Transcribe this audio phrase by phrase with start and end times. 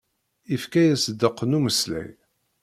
[0.55, 2.09] Ifka-yas ddeq n umeslay.